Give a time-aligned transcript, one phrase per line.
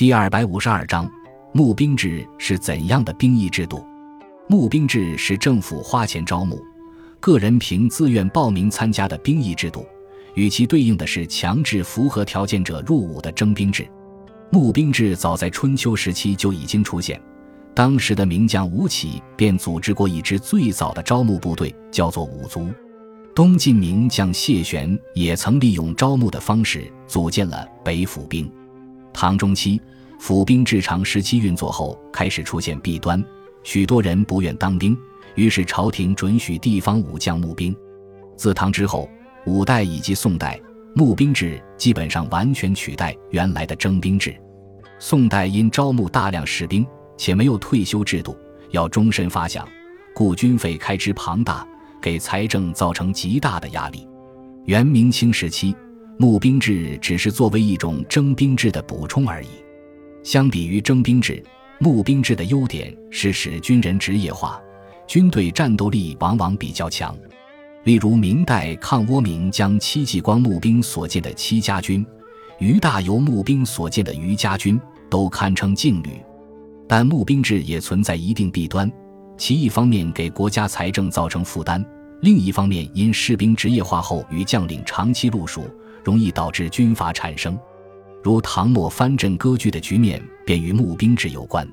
[0.00, 1.06] 第二百五十二章，
[1.52, 3.84] 募兵制是怎样的兵役制度？
[4.48, 6.58] 募兵制是政府花钱招募，
[7.20, 9.84] 个人凭自愿报名参加的兵役制度，
[10.32, 13.86] 与其对应的是强制符合条件者入伍的征兵制。
[14.50, 17.20] 募兵制早在春秋时期就已经出现，
[17.74, 22.70] 当时的名将吴起便组织过一支最早的招募部队，叫做五卒。
[23.34, 28.50] 东晋名将谢玄也曾利用招募的方式组建了北府兵。
[29.20, 29.78] 唐中期，
[30.18, 33.22] 府兵制长时期运作后，开始出现弊端，
[33.62, 34.96] 许多人不愿当兵，
[35.34, 37.76] 于是朝廷准许地方武将募兵。
[38.34, 39.06] 自唐之后，
[39.44, 40.58] 五代以及宋代，
[40.94, 44.34] 募兵制基本上完全取代原来的征兵制。
[44.98, 46.86] 宋代因招募大量士兵，
[47.18, 48.34] 且没有退休制度，
[48.70, 49.62] 要终身发饷，
[50.14, 51.68] 故军费开支庞大。
[52.00, 54.08] 给财政造成极大的压力。
[54.64, 55.76] 元明清时期，
[56.20, 59.48] 募兵制只是作为一种征兵制的补充而已。
[60.22, 61.42] 相比于征兵制，
[61.78, 64.60] 募兵制的优点是使军人职业化，
[65.06, 67.16] 军队战斗力往往比较强。
[67.84, 72.04] 例如，明代抗倭名将戚继光募兵所建的戚家军，
[72.58, 76.20] 于大猷募兵所建的于家军，都堪称劲旅。
[76.86, 78.92] 但募兵制也存在一定弊端。
[79.38, 81.82] 其一方面给国家财政造成负担，
[82.20, 85.64] 另一方面因士兵职业化后与将领长期路属，
[86.04, 87.58] 容易导致军阀产生，
[88.22, 91.66] 如唐末藩镇割据的局面便与募兵制有关。